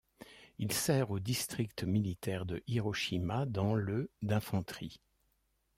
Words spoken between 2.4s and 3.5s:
de Hiroshima